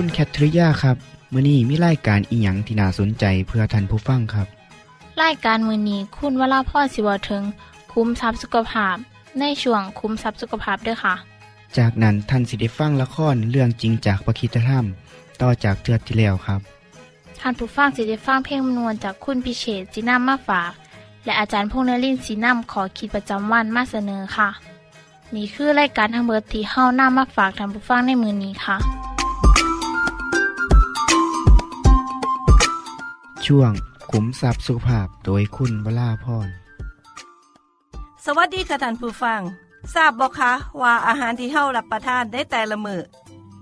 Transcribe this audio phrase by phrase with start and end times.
[0.00, 0.96] คุณแคทริยาครับ
[1.32, 4.46] มื้อนี้มีรายการอีหยังที่น่าสนใจเพื่อท่านผู้ฟังครับ
[5.22, 7.42] รายการมือนี้คุณวราพรสิเวาถึง
[7.92, 8.96] คุ้มทรัพย์สุขภาพ
[9.40, 11.14] ในช่วงคุ้มทรัพย์สุขภาพด้วยค่ะ
[11.78, 14.84] จากนั้นท่านสิได้ฟังละครเรื่องจริงจากประคีตธรรม
[15.42, 16.60] ต่อจากเทือกที่แล้วครับ
[17.40, 20.72] ท่านผู้ฟังสิได้ฟังเพลงมนวนจากคุณพิเชษจีนำมาฝาก
[21.24, 24.48] และอาจารย์พงษ์นรินทร์สีนำขอคิดประจำวันมาเสนอค่ะ
[25.34, 28.78] นี่คือรายการทั้งเบิดที่เฮานำมาฝากท่านผู้ฟังในมือนี้ค่ะ
[33.46, 33.72] ช่วง
[34.10, 36.48] ขุมทรัพย์สุขภาพโดยคุณวราพร
[38.24, 39.40] สวัสดีค่ะท่านผู้ฟัง
[39.94, 40.52] ทราบบอกคะ
[40.82, 43.02] ว่าอาหารที่เฮารับประทานได้แต่ละมือ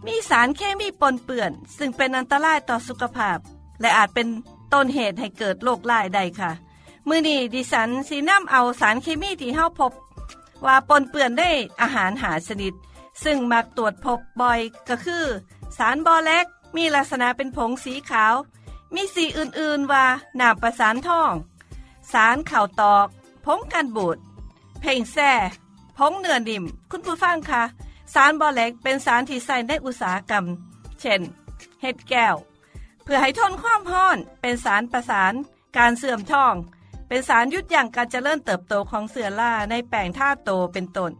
[0.06, 3.38] มีสารเคมีปนเปื้อน ซึ่งเป็นอันตรายต่อสุขภาพ
[3.80, 4.28] และอาจเป็น
[4.72, 6.50] ต้นเหตุให้เกิดโรคลายได้ค่ะ
[7.08, 9.92] มือนี้ดิฉันสีน้ำเอาสารเคมีที่เฮาพบ
[10.66, 12.74] ว่าปนเปื้อนได้อาหารหาสนิด
[13.24, 15.24] ซึ่งมักตรวจพบบ่อยก็คือ
[15.78, 16.46] สารบอแลก
[16.76, 18.34] มีลักษณะเป็นผงสีขาว
[18.94, 20.04] มีสีอื่นๆว่า
[20.40, 21.32] น้ำประสานท่อง
[22.12, 23.06] สารข่าวตอก
[23.44, 24.16] ผงกันบูด
[24.80, 25.32] เพ่งแซ่
[25.98, 27.62] ผงเนื้อนิ่ม คุณผู้ฟังคะ
[28.14, 30.44] สารบอแลกเป็นสารที่ใส่ในอุตสาหกรรม
[31.00, 31.20] เช่น
[31.82, 32.34] เห็ดแก้ว
[33.04, 35.32] เพื่อให้ทนความห้อน เป็นสารประสาน
[35.76, 36.54] การเสื่อมท่อง
[37.08, 41.10] เป็นสารยุดยั้งการเจริญเติบโตของเสือล่าในแปลงท่าโตเป็นต้น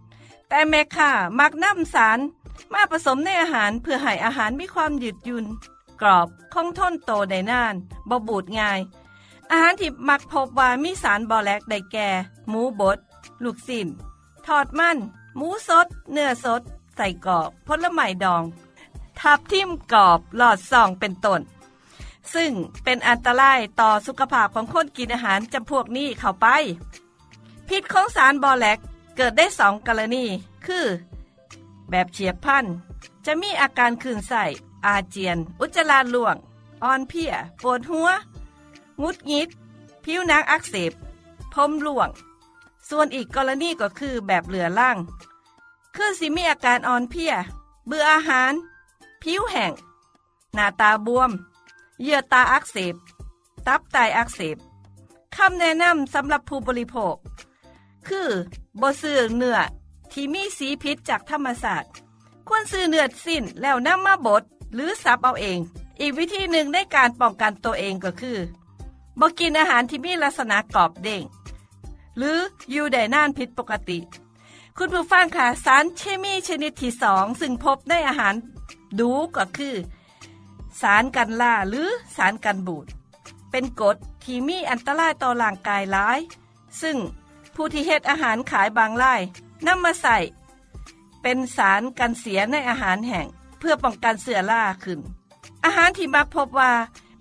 [0.49, 2.19] แต่แม่ค่ามักนำสาร
[2.73, 5.47] มาผสมในอาหารเพื่อให้อาหารมีความยืดหยุ่น
[6.01, 7.75] กรอบคงทนโตได้นาน
[8.09, 8.81] บ่บูดง่าย
[9.51, 12.09] อาหารที่มักพบว่ามีสารบอแลกได้แก่
[12.49, 12.99] หมูบด
[13.45, 13.89] ลูกสิน
[14.47, 14.97] ทอดมัน
[15.37, 16.63] หมูสด เนื้อสด
[16.97, 18.43] ใส่กรอบผลไม้ดอง
[19.21, 21.41] ทับทิมกรอบหลอดซองเป็นต้น
[22.35, 22.53] ซึ่ง
[22.85, 26.47] เป็นอันตรายต่อสุขภาพของคนกินอาหารจำพวกนี้เข้าไป
[27.69, 28.79] พิษของสารบอแลก
[29.17, 30.25] เกิดได้สองกรณี
[30.67, 30.87] คือ
[31.91, 32.65] แบบเฉียบพลัน
[33.27, 34.45] จะมีอาการคืนใส่
[34.87, 36.37] อาเจียน อุจจาระล่วง
[36.83, 38.09] อ่อนเพลียปวดหัว
[39.03, 39.49] งุดงิด
[40.05, 40.93] ผิวหนังอักเสบ
[41.53, 42.09] พมล่วง
[42.89, 44.97] ส่วนอีกกรณีก็คือแบบเหลือล่าง
[45.95, 47.35] คือสิมีอาการอ่อนเพลีย
[47.87, 48.53] เบื่ออาหาร
[49.23, 49.73] ผิวแห้ง
[50.55, 51.31] หน้าตาบวม
[52.03, 52.95] เยื่อตาอักเสบ
[53.67, 54.57] ตับไตอักเสบ
[55.37, 57.17] คำแนะนำสำหรับผู้บริโภค
[58.09, 58.29] คือ
[58.81, 59.59] บซื้อเนื้อ
[60.13, 61.91] ที่มีสีพิษจากธรรมศาสตร์
[62.49, 64.43] ควรซื้อเนื้อสิ้นแล้วนำมาบด
[64.75, 65.59] หรือสับเอาเอง
[66.01, 68.39] อีกวิธีหนึ่งในการป้องกันตัวเองก็คือ
[69.21, 71.23] บ่กินอาหารที่มีลักษณะกรอบเด้ง
[72.17, 72.39] หรือ
[72.71, 73.99] อยู่ได้นานผิดปกติ
[74.79, 78.35] คุณผู้ฟังค่ะสารเคมีชนิดที่สองซึ่งพบในอาหาร
[79.01, 79.75] ดูก็คือ
[80.81, 82.87] สารกันล่าหรือสารกันบูด
[83.51, 86.19] เป็นกรดที่มีอันตรายต่อร่างกายหลาย
[86.81, 86.97] ซึ่ง
[87.55, 89.21] ผู้ที่เฮ็ดอาหารขายบางราย
[89.67, 90.19] นำมาใส่
[91.23, 93.27] เป็นสารกันเสียในอาหารแห่ง
[93.65, 95.01] พื่อป้องกันเสือล่าขึ้น
[95.65, 96.73] อาหารที่มักพบว่า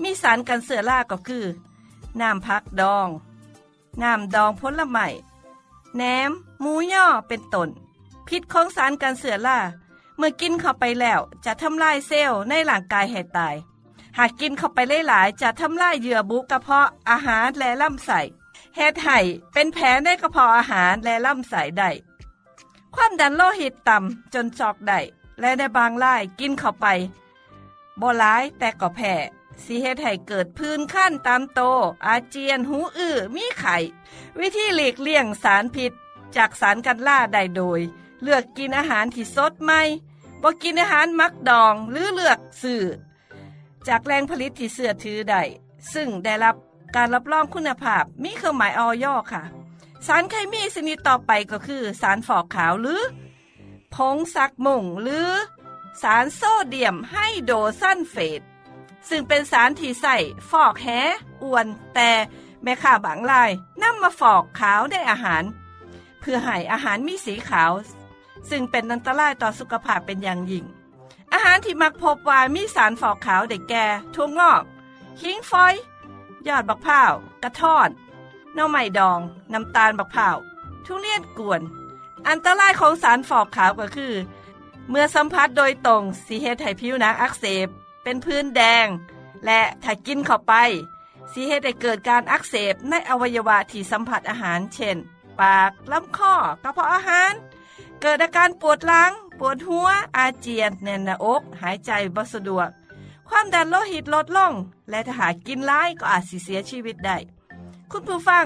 [0.02, 1.46] มีสารกันเสือล่าก็คือ
[2.22, 3.10] น้ำพักดอง
[4.02, 5.08] น้ำดองผลไม้
[5.96, 7.70] แหนมหมูย่อเป็นต้น
[8.28, 9.60] พิษของสารกันเสือล่า
[10.18, 13.56] เมื่อกินเข้าไปแล้วจะทำลายเซลล์ในร่างกายให้ตาย
[14.18, 18.20] หากกินเข้าไปหลายๆจะทำลายเยื่อบุกระเพาะอาหารและลำไส้
[18.76, 19.20] เฮ็ดให้
[19.54, 21.90] เป็นแผลในกระเพาะอาหารและลำไส้ได้
[22.96, 25.00] ความดันโลหิตต่ำจนจอกได้
[25.40, 26.88] และในบางรายกินเข้าไป
[28.02, 29.14] บ่หลายแต่ก็แพ้
[29.64, 31.62] สิเฮ็ดให้เกิดพื้นขั้นตามโต
[32.06, 33.78] อาเจียนหูอื้อมีไข่
[34.40, 35.94] วิธีหลีกเลี่ยงสารผิด
[36.36, 37.82] จากสารกันล่าได้โดย
[38.24, 39.82] เลือกกินอาหารที่สดใหม่
[40.42, 42.82] บ่กินอาหารมักดองหรือเลือกซื้อ
[43.88, 45.42] จากแรงผลิตที่เสื่อถือได้
[45.94, 46.56] ซึ่งได้รับ
[46.96, 49.44] การรับรองคุณภาพมีเครื่องหมายออยค่ะ
[50.08, 53.02] สารเคมีชนิดต่อไปก็คือ สารฝอกขาวหรือ
[53.96, 55.30] ผงซักมุงหรือ
[56.02, 58.42] สารโซเดียมไฮโดซัลเฟต
[59.10, 60.18] ซึ่งเป็นสารที่ใส่
[60.50, 60.88] ฟอกแห
[61.44, 62.12] อวน แต่
[62.64, 63.52] แม่ค้าบางราย
[63.82, 65.44] นำมาฟอกขาวในอาหาร
[66.20, 67.72] เพื่อให้อาหารมีสีขาว
[68.50, 70.66] ซึ่งเป็นอันตรายต่อสุขภาพเป็นอย่างยิ่ง
[71.34, 73.86] อาหารที่มักพบว่ามีสารฟอกขาวได้แก่
[74.16, 74.64] ถั่วงอก
[75.20, 75.76] ขิงฟอย
[76.48, 77.14] ยอดบักพร้าว
[77.44, 77.90] กระท่อน
[78.56, 79.20] หน่อไม้ดอง
[79.54, 80.38] น้ำตาลบักพร้าว
[80.86, 81.62] ทุเรียนกวน
[82.30, 84.14] อันตรายของสารฟอกขาวก็คือ
[84.90, 87.68] เมื่อสัมผัสโดยตรงสีเฮ็ดให้ผิวหนังอักเสบ
[88.04, 88.88] เป็นพื้นแดง
[89.46, 90.54] และถ้ากินเข้าไป
[91.32, 94.98] สีเฮ็ดให้เกิดการอักเสบในอวัยวะที่สัมผัสอาหาร เช่น
[95.40, 97.34] ปากลำคอกระเพาะอาหาร
[98.02, 99.88] เกิดอาการปวดหลัง ปวดหัว
[100.18, 102.70] อาเจียนแน่นหน้าอก หายใจบ่สะดวก
[103.28, 104.54] ความดันโลหิตลดลง
[104.90, 107.18] และถ้าหากกินร้ายก็อาจสิเสียชีวิตได้
[107.92, 108.46] คุณผู้ฟัง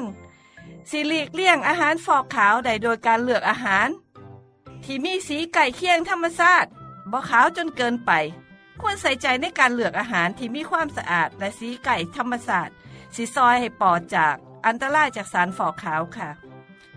[0.90, 3.90] สิหลีกเลี่ยงอาหารฟอกขาวได้โดยการเลือกอาหาร
[4.84, 6.70] ที่มีสีไก่เคียงธรรมชาติ
[7.12, 8.12] บ่ขาวจนเกินไป
[8.82, 12.72] ควรใส่ใจในการเลือกอาหารที่มีความสะอาดและสีไก่ธรรมชาติ
[13.16, 14.36] สีซอยให้ปลอดจาก
[14.66, 16.30] อันตรายจากสารฟอกขาวค่ะ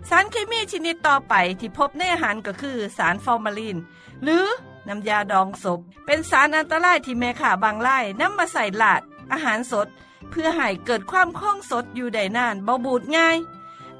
[0.09, 3.77] สารเคมีชนิดต่อไปที่พบในอาหารก็คือสารฟอร์มาลีน
[4.23, 4.45] หรือ
[4.87, 9.01] น้ำยาดองศพ เป็นสารอันตรายที่แม่ข่าบางไร่นำมาใส่หลาด
[9.31, 9.87] อาหารสด
[10.29, 13.37] เพื่อให้เกิดความคล่องสดอยู่ได้นานบ่บูดง่าย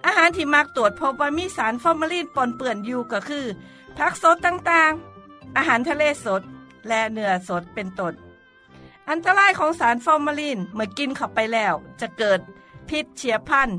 [0.06, 3.46] อาหารที่มักตรวจพบว่ามีสารฟอร์มาลีนปนเปื้อนอยู่ก็คือ
[3.98, 6.42] ผักสดต่างๆ อาหารทะเลสด
[6.88, 8.14] และเนื้อสดเป็นต้น
[9.10, 12.40] อันตรายของสารฟอร์มาลีนเมื่อกินเข้าไปแล้ว จะเกิด
[12.90, 13.70] พิษเฉียบพลัน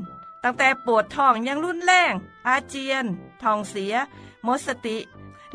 [0.43, 2.13] ตั้งแต่ปวดท้องยังรุนแรง
[2.47, 3.05] อาเจียน
[3.43, 3.93] ท้องเสีย
[4.43, 4.97] หมดสติ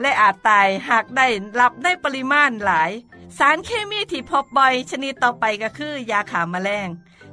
[0.00, 1.26] และอาจตายหากได้
[1.60, 2.90] รับได้ปริมาณหลาย
[3.38, 6.88] สารเคมีที่พบบ่อยชนิดต่อไปก็คือยาขามแมลง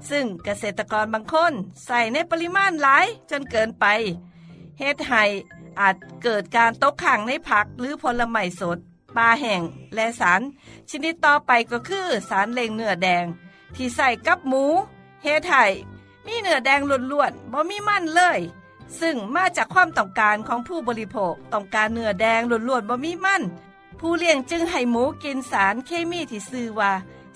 [0.10, 1.54] ซึ่งเกษตรกรบางคน
[1.86, 3.86] ใส่ในปริมาณหลายจนเกินไป
[4.80, 5.24] เฮ็ดให้
[5.80, 8.78] อาจเกิดการตกขังในผักหรือผลไม้สด
[9.18, 9.62] ปลาแห้ง
[9.96, 10.42] และสาร
[10.90, 13.26] ชนิดต่อไปก็คือสารเลงเนื้อแดง
[13.76, 14.64] ที่ใส่กับหมู
[15.24, 15.66] เฮ็ดให้
[16.26, 16.80] มีเนื้อแดง
[17.12, 18.40] ล้วนๆบ่มีมันเลย
[19.00, 23.42] ซึ่งมาจากความต้องการของผู้บริโภคต้องการเนื้อแดงล้วนๆบ่มีมัน
[24.00, 26.92] ผู้เลี้ยงจึงให้หมูกินสารเคมีที่ชื่อว่า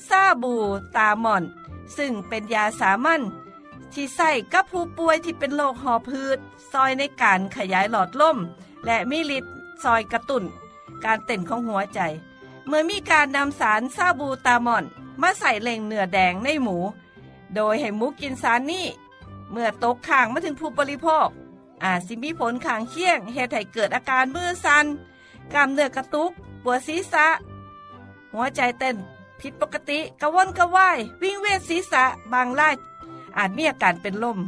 [0.08, 0.54] ซาบู
[0.98, 1.44] ตามอน
[1.98, 3.22] ซึ่งเป็นยาสามัญ
[3.94, 6.38] ที่ใส่กับผู้ป่วยที่เป็นโรคหอบพืช
[6.72, 8.38] ซอยในการขยายหลอดลม
[8.86, 9.54] และมีฤทธิ์
[9.84, 10.44] ซอยกระตุน้น
[11.06, 12.00] การเต้นของหัวใจ
[12.68, 14.84] เมื่อมีการนำสารซาบูตามอน
[15.22, 16.78] มาใส่เล่งเนื้อแดงในหมู
[17.56, 18.86] โดยให้หมูกินสารนี้
[19.52, 21.28] เมื่อตกข้างมาถึงผู้บริโภค
[21.84, 24.86] อาจสิมีผลข้างเคียงเหตุให้เกิดอาการมือสัน่น
[25.54, 26.32] กล้ามเนื้อกระตุก
[26.64, 27.28] ปวดศีรษะ
[28.34, 28.96] หัวใจเต้น
[29.42, 32.04] ผิดปกติกระวนกระวาย วิ่งเวียนศีรษะ
[32.34, 32.76] บางราย
[33.38, 34.40] อาจมีอาการเป็นลม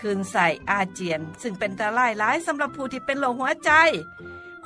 [0.00, 3.70] คืนใส่อาเจียน ซึ่งเป็นอันตรายร้ายสำหรับผู้ที่เป็นโรคหัวใจ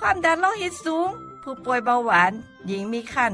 [0.00, 1.08] ความดันโลหิตสูง
[1.43, 2.32] ผู้ป่วยเบาหวาน
[2.67, 3.32] หญิงมีคัน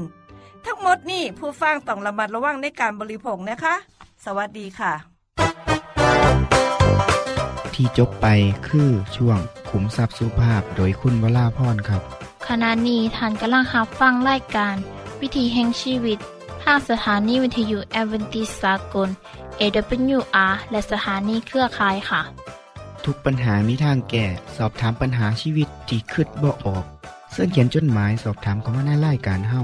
[0.65, 3.75] ทั้งหมดนี้ผู้ฟังต้องระมัดระวังในการบริโภคนะคะ
[4.25, 4.93] สวัสดีค่ะ
[7.73, 8.27] ที่จบไป
[8.67, 12.01] คือช่วงขุมทรัพย์สุภาพโดยคุณวราพรครับ
[12.47, 14.75] ขณะนี้ท่านกำลังรับฟังรายการ
[15.23, 16.19] วิธีแห่งชีวิต
[16.63, 19.09] ทางสถานีวิทยุแอเวนติสากล
[19.59, 22.21] AWR และสถานีเครือข่ายค่ะ
[23.05, 24.25] ทุกปัญหามีทางแก้
[24.57, 26.83] สอบถามปัญหาชีวิตที่คืดบ่ออก
[27.31, 29.61] เสื้อเขียนจดหมายสอบถามเขามาในรายการเฮา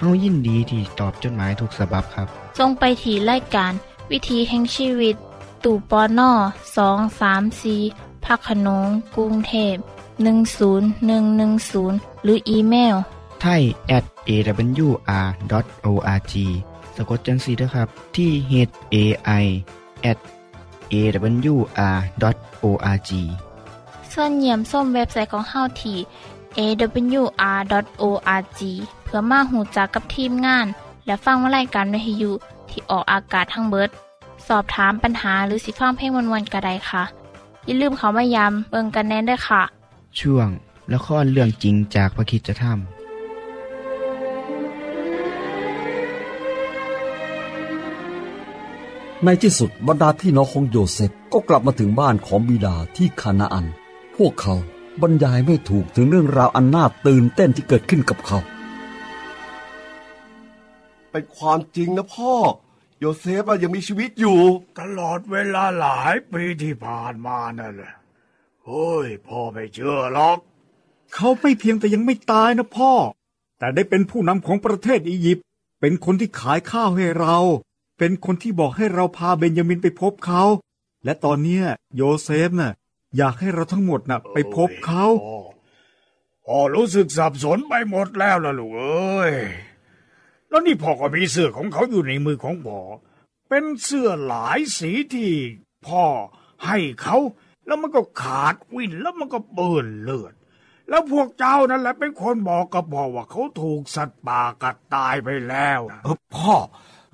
[0.00, 2.26] เฮายินดีที่ตอบจดหมายถูกสาบบครับ
[2.58, 3.72] ทรงไปถีรายการ
[4.10, 5.16] วิธีแห่งชีวิต
[5.64, 6.30] ตู่ปอน่อ
[6.76, 7.76] สองสามสี
[8.24, 9.76] พักขนงกรุงเทพ
[11.40, 12.96] 10110 หรืออีเมล
[13.42, 13.62] ไทย
[13.96, 16.34] at awr.org
[16.96, 18.52] สะกดจังสีนะครับที่ h
[18.94, 18.96] a
[19.42, 19.44] i
[20.10, 20.18] at
[20.92, 23.10] awr.org
[24.12, 25.98] ส่วนเยี่ยมส้มเว็บไซต์ของเฮาที่
[26.58, 28.60] awr.org
[29.04, 30.66] เพื่อมาหูจักกับทีมงาน
[31.06, 32.32] และฟังวารายการวิทยุ
[32.70, 33.90] ที่ออกอากาศทั้งเบิด
[34.48, 37.02] สอบถามปัญหาหรือสิฟังเพลงวนๆกระไดค่ะ
[37.66, 39.62] อย่าลืมเขามายามเบิงกันแน่นด้วยค่ะ
[40.18, 40.48] ช่วง
[40.92, 42.95] ละครเรื่องจริงจากพระคิดจะทำ
[49.24, 53.66] ในที่สุดบรรดาพี่น้องของโยเซฟก็กลับมาถึงบ้านของบิดาที่คานาอัน
[54.16, 54.54] พวกเขา
[55.02, 58.38] บรรยายไม่ถูกถึงเรื่องราวอันน่าตื่นเต้นที่เกิดขึ้นกับเขา
[61.10, 62.34] เป็นความจริงนะพ่อ
[62.98, 64.38] โยเซฟอะยังมีชีวิตอยู่
[64.78, 67.94] ตลอดเวลาหลายปีที่ผ่านมานั่นแหละ
[68.64, 70.38] เฮ้ยพ่อไม่เชื่อหรอก
[71.14, 72.92] เขาไม่เพียงแต่ยังไม่ตายนะพ่อ
[73.58, 75.44] แต่ได้เป็นผู้นำของประเทศอียิปต์
[75.80, 77.38] เป็นคนที่ขายข้าวให้เรา
[77.98, 80.42] เป็นคนที่บอกให้เราพาเบนยามินไปพบเขา
[81.04, 81.64] และตอนเนี้ย
[81.96, 82.72] โยเซฟน่ะ
[83.16, 85.54] อยากให้เราทั้งหมดน่ะ ไปพบเขาโอ้ย
[86.46, 89.32] พ่อรู้สึกสับสนไปหมดแล้วล่ะลูกเอ้ย
[90.48, 92.80] แล้วนี่พ่อก็มีเสื้อของเขาอยู่ในมือของพ่อ
[93.48, 95.32] เป็นเสื้อหลายสีที่
[95.86, 96.04] พ่อ
[96.66, 97.16] ให้เขา
[97.66, 100.34] แล้วมันก็ขาดวิ่นแล้วมันก็เปื้อนเลือด
[100.88, 106.54] แล้วพวกเจ้านั่นแหละเป็นคนบอกกับพ่อว่าเขาถูกสัตว์ป่ากัดตายไปแล้ว เออพ่อ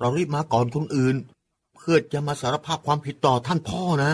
[0.03, 1.15] เรารีบมาก่อนคนอื่น
[1.75, 4.11] เพื่อจะมาสารภาพความผิดต่อท่านพ่อนะ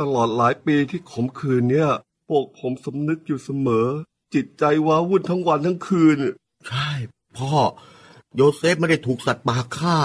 [0.00, 1.90] ตลอดหลายปีที่ขมขืนเนี่ย
[2.28, 3.86] พวกผมสำนึกอยู่เสมอ
[4.34, 6.18] จิตใจว้าวุ่นทั้งวันทั้งคืน
[6.68, 6.90] ใช่
[7.38, 7.52] พ่อ
[8.34, 9.98] โยเซฟไม่ได้ถูกสัตว์ป่าฆ่า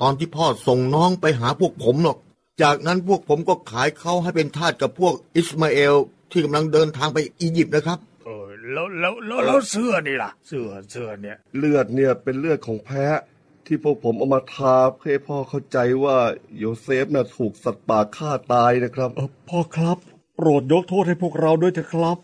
[0.00, 2.18] ตอนที่พ่อส่งน้องไปหาพวกผมหรอก
[2.62, 5.94] จากนั้นพวกผมก็ขายเขาให้เป็นทาสกับพวกอิสมาเอล
[6.30, 13.20] ที่กำลังเดินทางไปอียิปต์นะครับเออแล้วแล้วแล้วแล้วเสื้อนี่ล่ะ เสื้อเสื้อเนี่ย เลือดเนี่ยเป็นเลือดของแพะ
[13.66, 16.16] ที่พวกผมเอามาทาเพื่อให้พ่อเข้าใจว่า
[16.58, 19.98] โยเซฟน่ะถูกสัตว์ป่าฆ่าตายนะครับ เออพ่อครับ
[20.36, 22.18] โปรดยกโทษให้พวกเราด้วยเถอะครับ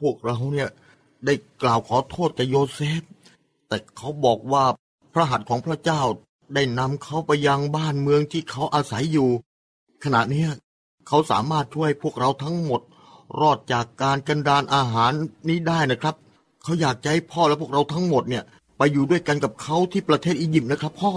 [0.00, 0.68] พวกเราเนี่ย
[1.24, 3.02] ได้กล่าวขอโทษกับโยเซฟ
[3.68, 4.64] แต่เขาบอกว่า
[5.12, 6.02] พระหัตถ์ของพระเจ้า
[6.54, 9.30] ได้นำเขาไปยังบ้านเมืองที่เขาอาศัยอยู่
[10.04, 10.50] ขณะเนี้ย
[11.08, 12.80] เขาสามารถช่วยพวกเราทั้งหมด
[13.40, 15.12] รอดจากการกันดานอาหาร
[15.48, 16.14] นี้ได้นะครับ
[16.62, 18.44] เขาอยากจะให้พ่อและพวกเราทั้งหมดเนี่ย
[18.82, 21.12] ไปอยู่ด้วยกันกับเขาที่ประเทศอียิปต์นะครับพ่อ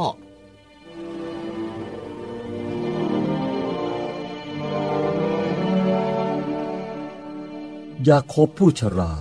[8.08, 9.14] ยาโคบผู้ชรา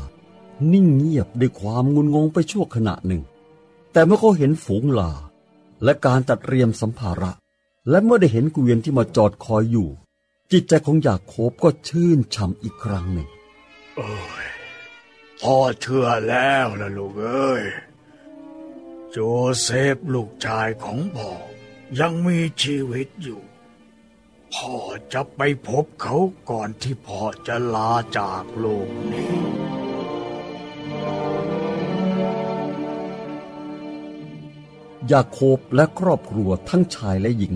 [0.72, 3.22] นิ่งเงียบด้วยความงุนงงไปชั่วขณะหนึ่ง
[3.92, 5.12] แต่เมื่อเขาเห็นฝูงลา
[5.84, 7.32] และการจัดเตรียมสัมภาระ
[7.90, 9.88] และเมื่อได้เห็นเกวียนที่มาจอดคอยอยู่
[10.52, 13.28] จิตใจของยาโคบก็ชื่นช่ำอีกครั้งหนึ่ง
[13.96, 14.46] เอ้ย
[15.40, 17.64] พ่อเชื่อแล้วล่ะลูกเอ้ย
[19.16, 19.22] โจ
[19.62, 21.30] เซฟลูกชายของพ่อ
[22.00, 23.40] ยังมีชีวิตอยู่
[24.54, 24.74] พ่อ
[25.12, 26.16] จะไปพบเขา
[26.50, 29.34] ก่อนที่พ่อจะลาจากโลกนี้
[35.12, 37.54] ยาโคบและครอบครัวทั้งชายและหญิง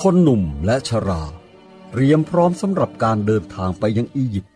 [0.00, 1.24] คนหนุ่มและชรา
[1.90, 4.52] เตรียมพร้อมสำหรับการเดินทางไปยังอียิปต์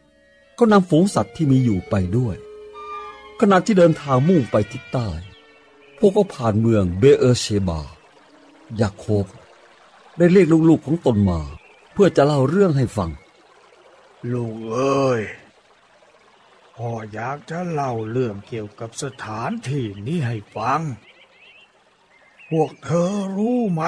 [0.58, 2.36] ก็นำฝูงสัตว์ที่มีอยู่ไปด้วย
[3.40, 5.10] ขณะที่เดินทางมุ่งไปทิศใต้
[5.98, 7.80] พวกเขาผ่านเมืองเบเออร์เชบา
[8.80, 9.26] ยาโคบ
[10.16, 11.40] ได้เรียกลูกๆของตนมา
[11.92, 13.10] เพื่อจะเล่าเรื่องให้ฟัง
[14.32, 15.22] ลูกเอ้ย
[16.76, 20.80] พ่ออยากจะเล่าเรื่องเกี่ยวกับสถานที่นี้ให้ฟัง
[22.50, 23.82] พวกเธอรู้ไหม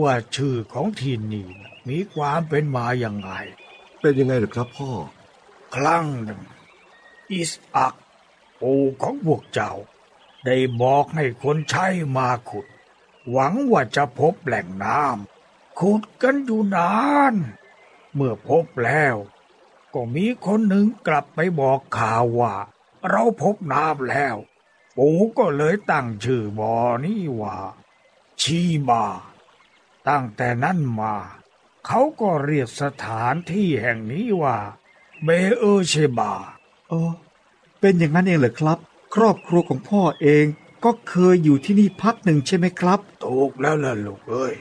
[0.00, 3.30] ว่าชื่อของที่นี่น่ะมีความเป็นมาอย่างไง
[4.00, 4.90] เป็นยังไงเหรอครับพ่อ
[5.74, 6.40] ครั้งหนึ่ง
[7.30, 7.94] อิสอัก
[8.60, 9.72] ปู่ของพวกเจ้า
[10.46, 11.86] ได้บอกให้คนใช้
[12.16, 12.66] มาขุด
[13.30, 16.92] หวังว่าจะพบแหล่งน้ำขุดกันอยู่นา
[17.32, 17.34] น
[18.14, 19.16] เมื่อพบแล้ว
[19.94, 22.54] ก็มีคนหนึ่งกลับไปบอกข่าวว่า
[23.10, 24.36] เราพบน้ำแล้ว
[24.96, 26.74] ปู่ก็เลยตั้งชื่อบ่อ
[27.04, 27.56] นี้ว่า
[28.42, 29.06] ชีบา
[30.08, 31.14] ตั้งแต่นั้นมา
[31.86, 34.56] เขาก็เรียกสถานที่แห่งนี้ว่า
[35.24, 36.32] เบเออเชบา
[36.88, 37.12] เออ
[37.80, 38.78] เป็นอย่างนั้นเองเหรอครับ
[39.14, 40.44] ครอบครัวของพ่อเอง
[40.84, 44.54] ก็เคยอยู่ที่นี่พักหนึ่งใช่ไหมครับ ถูกแล้วล่ะลูกเอ้ย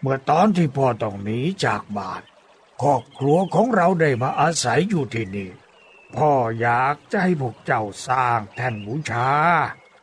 [0.00, 2.22] เมื่อตอนที่พ่อต้องหนีจากบ้าน
[2.82, 5.50] ครอบครัวของเราได้มาอาศัยอยู่ที่นี่
[6.16, 9.30] พ่ออยากจะให้พวกเจ้าสร้างแท่นบูชา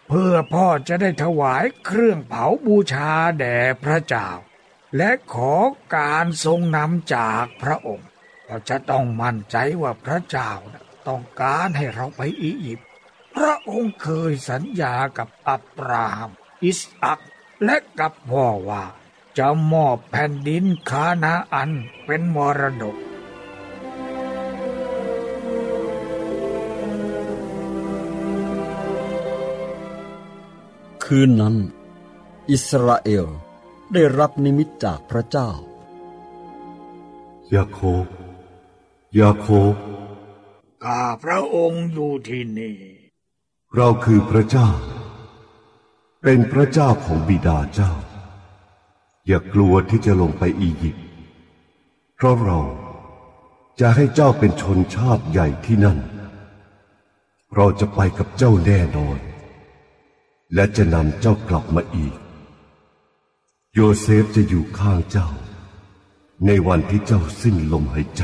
[0.08, 4.30] เพื่อพ่อจะได้ถวายเครื่องเผาบูชาแด่พระเจ้า
[4.98, 5.54] และขอ
[5.96, 8.10] การทรงนำจากพระองค์
[8.46, 10.52] เราจะต้องมั่นใจว่าพระเจ้า
[11.08, 12.87] ต้องการให้เราไปอียิปต์
[13.38, 16.32] พระองค์เคยสัญญากับอับราฮัม
[16.66, 17.20] อิสอัก
[17.64, 18.84] และกับพ่อว่า
[19.38, 21.72] จะมอบแผ่นดินคานาอัน
[22.06, 22.98] เป็นมรดก
[31.04, 31.56] คืนนั้น
[32.52, 33.28] อิสราเอล
[33.94, 35.50] ได้รับนิมิตจากพระเจ้า
[37.56, 38.08] ยาโคบ
[39.20, 39.76] ยาโคบ
[40.84, 42.97] ข้าพระองค์อยู่ที่นี่
[43.80, 44.70] เราคือพระเจ้า
[46.24, 47.92] เป็นพระเจ้าของบิดาเจ้า
[49.28, 51.06] อย่ากลัวที่จะลงไปอียิปต์
[52.16, 52.60] เพราะเรา
[53.80, 56.00] จะให้เจ้าเป็นชนชาติใหญ่ที่นั่น
[57.56, 59.18] เราจะไปกับเจ้าแน่นอน
[60.54, 62.18] และจะนำเจ้ากลับมาอีก
[63.74, 65.30] โยเซฟจะอยู่ข้างเจ้า
[66.46, 68.24] ในวันที่เจ้าสิ้นลมหายใจ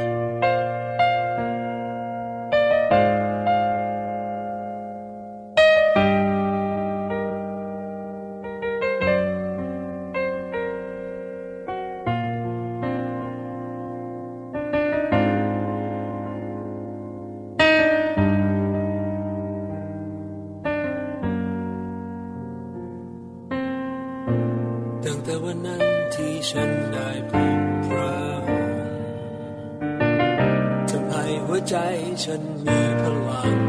[31.53, 31.77] หัวใจ
[32.23, 33.59] ฉันมีพลัง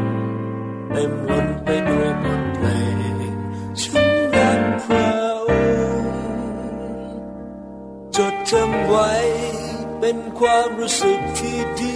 [0.91, 2.67] เต็มล้นไปด้วยบทเพล
[3.31, 3.35] ง
[3.81, 5.11] ฉันรักพระ
[5.47, 5.49] อ
[6.01, 6.15] งค์
[8.15, 9.11] จดจำไว้
[9.99, 11.95] เป็นความรู้สึกที่ดี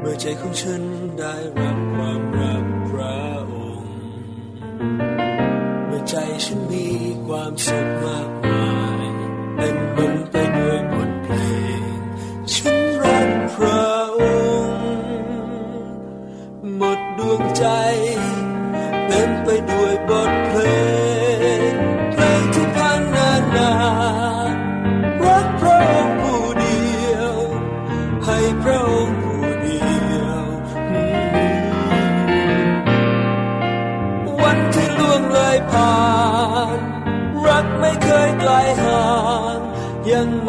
[0.00, 0.82] เมื่อใจของฉัน
[1.18, 3.18] ได้รับความรักพระ
[3.52, 3.92] องค์
[5.86, 6.86] เมื่อใจฉันมี
[7.26, 8.27] ความสุขมาก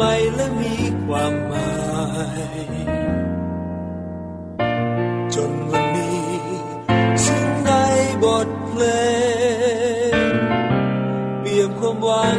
[0.02, 1.70] ไม่และมีความหมา
[2.64, 2.66] ย
[5.34, 6.30] จนวันนี้
[7.24, 7.70] สิ่งใน
[8.24, 8.82] บทเพล
[10.12, 10.32] ง
[11.40, 12.38] เปี่ยมความหวัง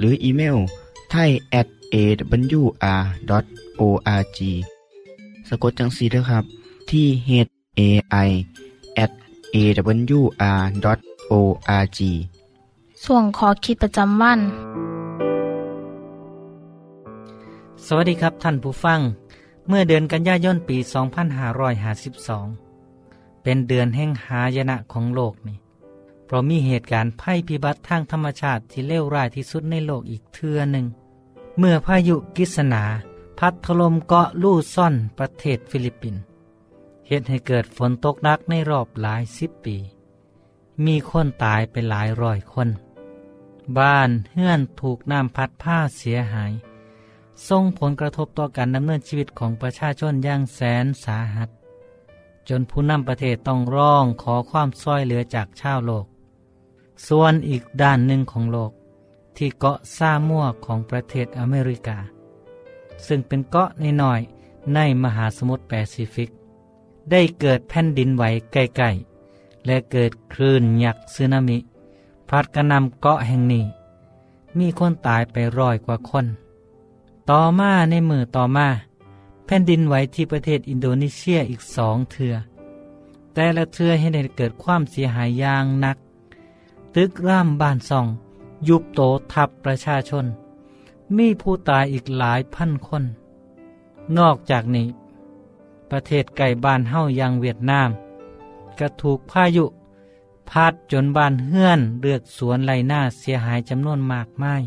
[0.00, 0.56] หนึ่งหนึ่งศูนย์หรืออีเมล
[1.10, 1.96] ไทย at a
[2.58, 3.44] w r
[3.80, 3.82] o
[4.20, 4.38] r g
[5.48, 6.44] สะกดจังสีด้วยครับ
[6.90, 7.30] ที่ h
[7.78, 7.80] a
[8.26, 8.30] i
[9.04, 9.12] at
[9.54, 10.20] a w
[10.90, 10.98] r
[11.30, 11.32] o
[11.82, 11.98] r g
[13.04, 14.40] ส่วนขอคิดประจำวัน
[17.86, 19.00] สวัสดีครับท่านผู้ฟัง
[19.68, 20.76] เมื่อเดือนกันยายนปี
[22.50, 25.56] 2552 เป็นเดือนแห่งหายนะของโลกนี่
[26.30, 30.86] เพราะมีเหตุการณ์ภัยพิบัติทางธรรมชาติที่เลวร้ายที่สุดในโลกอีกเทือหนึ่ง
[31.58, 32.84] เมื่อพายุกิษณา
[33.38, 36.22] พัดถล่มเกาะลู่ซ่อนประเทศฟิลิปปินส์
[37.06, 39.76] เหตุให้เกิดฝนตกหนักในรอบหลายสิบปี
[40.84, 42.68] มีคนตายไปหลายร้อยคน
[43.78, 46.52] บ้านเฮือนถูกน้ำพัดผ้าเสียหาย
[47.48, 51.50] ส่งผลกระทบต่อการดำเนินชีวิตของประชาชนอย่างแสนสาหัส
[52.48, 56.06] จนผู้นำประเทศต้องร้องขอความช่วยเหลือจากชาวโลก
[57.06, 58.72] ส่วนอีกด้านหนึ่งของโลก
[59.36, 61.98] ที่เกาะซามัวของประเทศอเมริกา
[63.06, 63.68] ซึ่งเป็นเกาะ
[64.02, 66.30] น้อยๆในมหาสมุทรแปซิฟิก
[67.10, 71.58] ได้เกิดแผ่นดินไหวใกล้ๆ และเกิดคลื่นยักษ์สึนามิ
[72.28, 73.64] พัดกระนำเกาะแห่งนี้
[74.58, 76.26] มีคนตายไปร้อยกว่าคน
[77.30, 78.68] ต่อมาในมือต่อมา
[79.46, 82.34] แผ่นดินไหวที่ประเทศอินโดนีเซียอีกสองเถือ
[83.34, 85.96] แต่ละเทือให้ได้เกิดความเสียหายอย่างหนัก
[86.96, 88.06] ตึกร่ามบ้านซอง
[88.68, 89.00] ยุบโต
[89.32, 90.24] ทับประชาชน
[91.16, 93.04] มีผู้ตายอีกหลายพันคน
[94.18, 94.88] นอกจากนี้
[95.90, 97.90] ประเทศไก่บ้านเฮ้ายังเวียดนาม
[98.78, 99.64] ก็ถูกพายุ
[100.50, 104.62] พัดจนบ้านเฮือนเลือกสวนไรหน้าเสียหายจำนวนมากมาย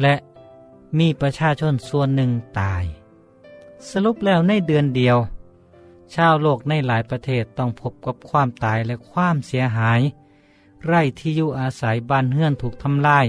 [0.00, 0.14] และ
[0.98, 2.84] มีประชาชนส่วนหนึ่งตาย
[3.90, 5.16] สรุปแล้วในเดือนเดียว
[6.14, 10.00] ชาวโลกในหลายประเทศต้องพบกับความตายและความเสียหาย
[10.88, 13.26] ไร่ที่อยู่อาศัยบ้านเฮือนถูกทำลาย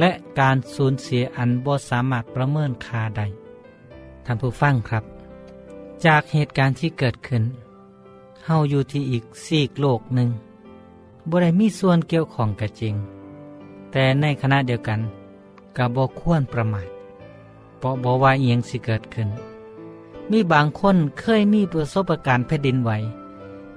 [0.00, 3.22] และการสูญเสียอันบ่สามารถประเมินค่าใด
[4.24, 5.04] ท่านผู้ฟังครับ
[6.04, 7.42] จากเหตุการณ์ที่เกิดขึ้น
[8.44, 10.28] เฮาอยู่ที่อีกซีกโลกหนึ่ง
[11.28, 12.94] บ่ได้มีส่วนเกี่ยวของกะจริง
[13.90, 15.00] แต่ในขณะเดียวกัน
[15.76, 16.88] กับ่ควรประมาท
[17.78, 19.28] เพราะบ่ว่าเอียงสิเกิดขึ้น
[20.30, 22.90] มีบางคนเคยมีประสบการณ์แผ่นดินไหว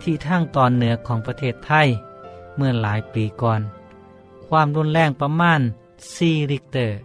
[0.02, 1.88] ที่ทางตอนเหนือของประเทศไทย
[2.56, 3.62] เมื่อหลายปีก่อน
[4.48, 5.62] ความรุนแรงประมาณ
[6.06, 6.98] 4ริกเตอร์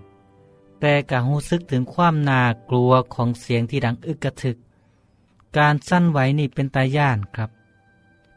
[0.81, 4.57] แต่กะรู้สึกถึงความน่ากลัวของเสียงที่ดังอึกกระทึก
[5.59, 7.51] การสั้นไหวนี่เป็นตาย่านครับ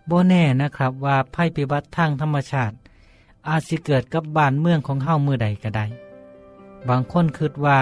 [0.10, 2.76] บ่แน่นะครับว่าภัยพิบัติทางธรรมชาติ
[3.48, 5.86] อาจสิเกิดกับบ้านเมืองของเฮ้าเมื่อใดก็ได้
[6.88, 7.80] บางคนคิดว่า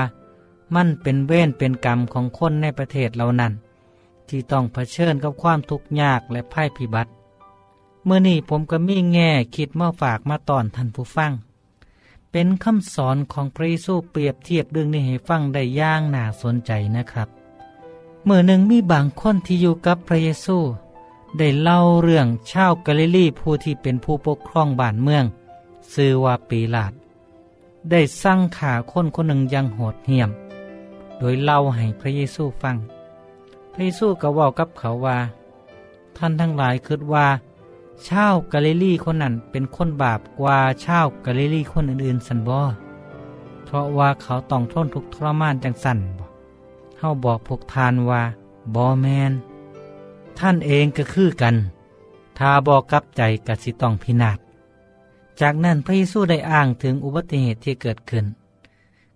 [0.76, 3.54] มันเป็นเว้นเป็นกรรมของคนในประเทศเหล่านั้น
[4.28, 7.12] ที่ต้องเผชิญกับความทุกข์ยากและภัยพิบัติ
[8.06, 11.32] เมื่อนี้ผมก็มีแง่คิดมาฝากมาตอนท่านผู้ฟัง
[12.32, 17.30] เป็นคำสอนของพระเยซูเปรียบเทียบเรื่องนี้ให้ฟังได้ย่างน่าสนใจนะครับ
[18.26, 20.58] เมื่อหนึ่งมีบางคนที่อยู่กับพระเยซู
[21.38, 25.26] ได้เล่าเรื่องชาวกาลิลีผู้ที่เป็นผู้ปกครองบ้านเมือง
[25.94, 26.94] ซื่อว่าปีลาด
[27.90, 30.30] ได้สั่งขาคนคนหนึ่งยังโหดเหี้ยม
[31.18, 32.78] โดยเล่าให้พระเยซูฟัง
[33.72, 35.18] พระเยซูก็ว่ากับเขาว่า
[36.18, 37.28] ท่านทั้งหลายคิดว่า
[38.08, 42.60] ชาวกาลิลีคนนั้นเป็นคนบาปกว่าชาวกาลิลีคนอื่นๆสันบ่
[43.66, 46.24] เพราะว่าเขาต้องทนทุกข์ทรมานจังสันบ่
[46.98, 48.22] เฮาบอกพวกทานว่า
[48.76, 49.32] บ่แมน
[50.40, 51.56] ท่านเองก็คือกัน
[52.38, 54.40] ถ้าบอกกับใจกสิต้องพินาศ
[55.42, 58.26] จากนั้นพระเยซูได้อ้างถึงอุบัติเหตุที่เกิดขึ้น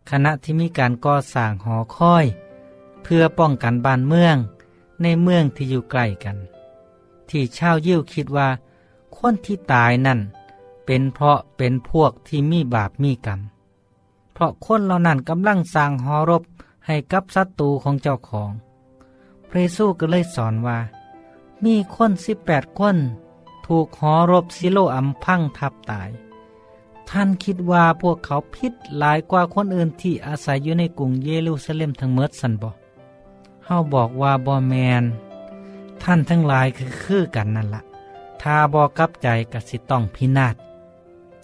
[0.09, 2.25] ขณะที่มีการก่อสร้างหอคอย
[3.03, 4.37] เพื่อป้องกันบ้านเมือง
[5.01, 6.37] ในเมืองที่อยู่ใกล้กัน
[7.29, 8.47] ที่ชาวยิวคิดว่า
[9.17, 10.19] คนที่ตายนั่น
[10.85, 13.39] เป็นเพราะเป็นพวกที่มีบาปมีกรรม
[14.33, 16.43] เพราะคนเหล่านั้นกำลังสร้างหอรบ
[16.85, 18.51] ให้กับศัตรูของเจ้าของ
[19.49, 20.79] พระเยซูก็เลยสอนว่า
[21.63, 22.97] มีคนสิบแปดคน
[23.65, 26.09] ถูกหอรบซิโลอัมพังทับตาย
[27.09, 32.71] ท่านคิดว่าพวกเขาพิษหลายกว่าคนอื่นที่อาศัยอยู่ในกรุงเยรูซาเล็มทั้งเมดสันบอ
[33.65, 35.03] เฮาบอกว่าบอแมน
[36.03, 37.81] ท่านทั้งหลายคือคือกันนั่นละ
[38.43, 40.55] ถ้าบอกับใจกสิต้องพินาศ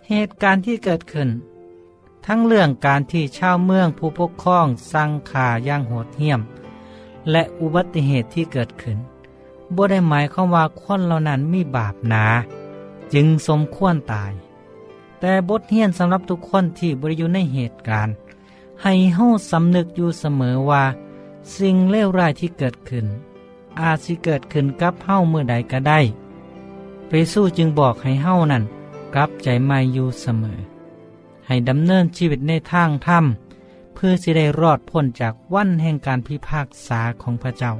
[0.09, 1.29] เหตุการณ์ที่เกิดขึ้น
[2.25, 6.41] ทั้งเรื่องการที่ชาวเมืองผู้ปกครองสั่งขาย่างโหดเหี้ยม
[7.31, 8.97] และอุบัติเหตุที่เกิดขึ้น
[9.75, 12.25] บ่ได้หมายความว่าคนเหล่านั้นมีบาปหนา
[13.13, 14.31] จึงสมควรตาย
[15.19, 18.13] แต่บทเรียนสำหรับทุกคนที่บริอยู่ในเหตุการณ์
[18.81, 20.83] ให้เฮาสำนึกอยู่เสมอว่า
[21.57, 23.05] สิ่งเลวร้ายที่เกิดขึ้น
[23.79, 25.99] อาจสิเกิดขึ้นกับเฮาเมื่อใดก็ได้
[27.09, 28.63] พระเยซูจึงบอกให้เฮานั้น
[29.13, 30.59] กลับใจใหม่อยู่เสมอ
[31.47, 33.25] ให้ดำเนินชีวิตในทางธรรม
[33.93, 37.73] เพื่อสิได้รอดพ้นจากวันแห่งการพิพากษาของพระเจ้า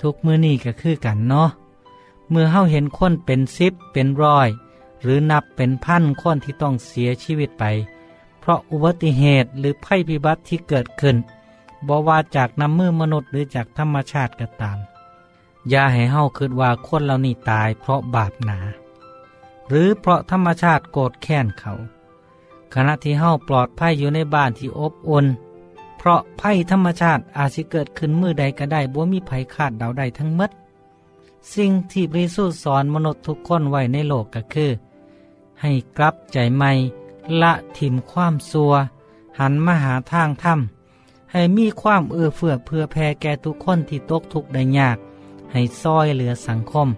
[0.00, 1.50] ทุกมือนี้ก็คือกันเนาะ
[2.30, 4.48] เมื่อเฮาเห็นคนเป็นสิบเป็นร้อย
[5.02, 7.64] หรือนับเป็นพันคนที่ต้องเสียชีวิตไป
[8.40, 11.16] เพราะอุบัติเหตุหรือภัยพิบัติที่เกิดขึ้น
[11.86, 14.78] บ่ว่าจากน้ำมือมนุษย์หรือจากธรรมชาติก็ตาม
[15.70, 18.58] อย่าให้เฮาคิดว่าคนเหล่านี้ตายเพราะบาปหนา
[19.68, 21.72] หรือเพราะธรรมชาติโกรธแค้นเขา
[22.74, 25.26] ขณะที่เฮาปลอดภัยอยู่ในบ้านที่อบอุ่น
[25.96, 30.50] เพราะภัยธรรมชาติอาจสิเกิดขึ้นมือใดก็ได้บ่มีภัยคาดเดาได้ทั้งหมด
[31.54, 34.70] สิ่งที่พระเยซูสอนมนุษย์ทุกคนไว้ในโลกก็คือ
[35.60, 36.70] ให้กลับใจใหม่
[37.42, 38.72] ละถิ่มความซัว
[39.38, 40.58] หันมาหาทางธรรม
[41.32, 44.98] ให้มีความเอื้อเฟื้อเพื่อแผ่แก่ทุกคนที่ตกทุกข์ได้ยาก
[45.52, 46.88] ให้ซอยเหลือสังคม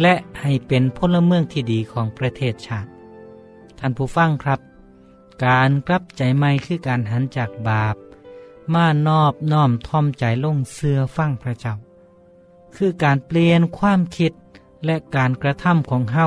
[0.00, 2.88] และให้เป็นพลเมืองที่ดีของประเทศชาติ
[3.78, 4.60] ท่านผู้ฟังครับ
[5.46, 7.96] การกลับใจใหม่คือการหันจากบาป
[8.74, 11.74] มานอบน้อมทอมใจลงเสือฟังพระเจ้า
[12.76, 14.32] คือการเปลี่ยนความคิด
[14.84, 16.26] และการกระทำของเฮา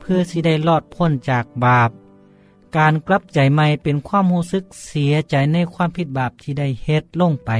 [0.00, 1.90] เพื่อสิได้รอดพ้นจากบาป
[2.76, 7.50] การกลับใจใหม่เป็นความรู้สึกเสียใจในความผิดบาปที่ได้เฮ็ดลงไป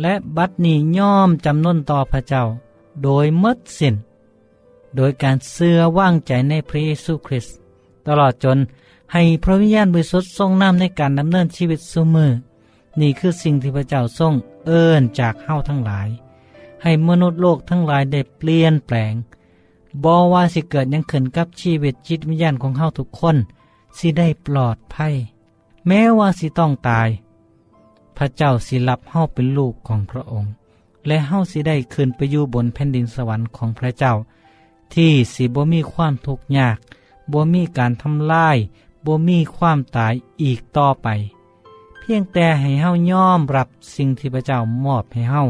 [0.00, 2.44] และบัดนี้ย่อมจำนนต่อพระเจ้า
[3.02, 3.94] โดยมดสิน้น
[4.96, 7.54] โดยการเสื่อว่างใจในพระเยซูคริสต์
[8.06, 8.58] ตลอดจน
[9.12, 12.30] ให้พระวิญญาณบริสุทธิ์ทรงนำในการดำเนินชีวิตสุมือ
[13.00, 14.34] นี่คือสิ่งที่พระเจ้าทรง
[14.66, 16.08] เอิ้นจากเฮาทั้งหลาย
[16.82, 19.14] ให้มนุษย์โลกทั้งหลายได้เปลี่ยนแปลง
[20.04, 23.36] บอว่าสิเกิดยังขึ้นกับชีวิตจิตวิญญาณของเฮาทุกคน
[23.98, 25.14] สิได้ปลอดภัย
[25.86, 27.08] แม้ว่าสิต้องตาย
[28.22, 30.52] ระเจ้าสิรับเฮาเป็นลูกของพระองค์
[31.06, 34.12] และเฮาสิได้ขึ้นไปอยู่บนแผ่นดินสวรรค์ของพระเจ้า
[34.94, 36.78] ที่สิบ่มีความทุกข์ยาก
[37.32, 38.56] บ่มีการทำลาย
[39.06, 41.08] บ่มีความตายอีกต่อไป
[41.98, 45.42] เพียงแต่ให้เฮายอมรับสิ่งที่พระเจ้ามอบให้เฮา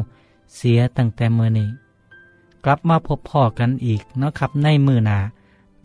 [0.55, 1.69] เสียตั้งแต่เมื่อนี้
[2.65, 5.19] กลับมาพบพ่อกันอีกนะครับในมือหนา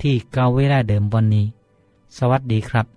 [0.01, 1.45] ที่เกาเวลาเดิมวันนี้
[2.17, 2.96] สวัสดีครับ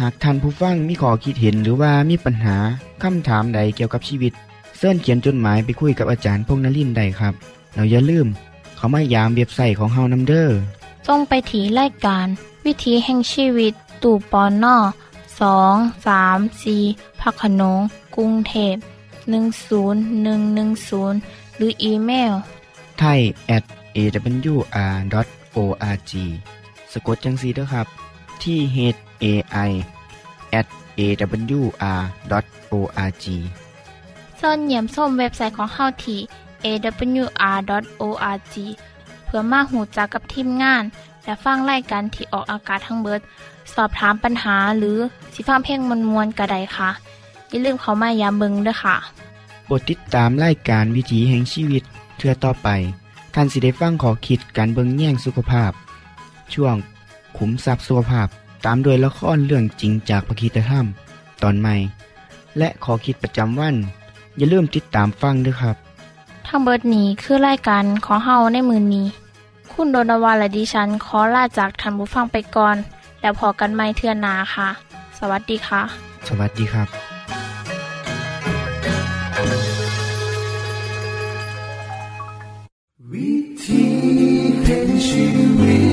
[0.00, 2.56] หากท่านผู้ฟังมีข้อคิดเห็นหรือว่ามีปัญหา
[3.02, 4.32] คำถามใดเกี่ยวกับชีวิต
[4.78, 7.34] เสินเขียนจดหมายไปคุยกับอาจารย์พงนลินได้ครับ
[7.74, 8.26] เราอย่าลืม
[8.76, 10.48] เขามายามเว็บไซต์ของเฮานํเด้อ
[11.06, 12.26] จงไปถีรายการ
[12.64, 14.76] วิถีแห่งชีวิต ตู่ปอนนอ
[15.40, 15.74] สอง
[16.06, 16.76] สามสี
[17.20, 17.80] พักขนง
[18.16, 18.76] กรุงเทพ
[19.56, 22.32] 10110 หรืออีเมล
[22.98, 23.20] ไทย
[23.56, 23.64] at
[23.96, 26.12] awr.org
[26.92, 27.86] สะกดจังสีด้วยครับ
[28.44, 28.78] ที่ h
[29.22, 29.26] a
[29.68, 29.70] i
[30.58, 30.66] at
[30.98, 32.04] awr.org
[34.40, 36.20] ส่วนเหยี่ยมส้มเว็บไซต์ของเฮาที่
[36.64, 38.54] awr.org
[39.24, 40.82] เพื่อมาหูจักกับทีมงาน
[41.24, 43.20] และฟังไล่กันที่ออกอากาศทั้งเบิด
[43.74, 44.98] สอบถามปัญหาหรือ
[45.34, 46.90] สิฟ้าเพลงมวลมวลกระไดค่ะ
[47.48, 48.96] อย่าลืมเขามายามเบิงด้วยค่ะ
[49.64, 51.82] โปรดติดตามรายการวิถีแห่งชีวิต
[52.16, 52.68] เทือต่อไป
[53.34, 55.72] ท่านสิได้ฟังขอคิดการเบิงแย่งสุขภาพ
[56.54, 56.76] ช่วง
[57.36, 58.28] ขุมทรัพย์สุขภาพ
[58.64, 60.86] ตามโดยละครเรื่องจริงจากพระคีตธรรม
[61.42, 61.74] ตอนใหม่
[62.58, 63.76] และขอคิดประจำวัน
[64.36, 65.76] อย่าลืมติดตามฟังด้วยครับ
[66.46, 69.06] ทั้งเบิดนี้คือไล่กันขอเฮาในมือนนี้
[69.72, 72.76] คุณโดนวาและดิฉันขอลาจากทันบุฟังไปก่อน
[73.20, 74.68] แล้วพอกันไม่เทื่อนนาค่ะ
[75.18, 75.82] สวัสดีค่ะ
[76.28, 76.88] สวัสดีครับ
[83.12, 83.32] วิ
[83.64, 83.84] ธี
[84.62, 85.24] แห่งชี
[85.60, 85.91] วิต